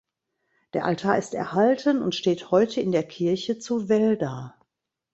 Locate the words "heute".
2.49-2.81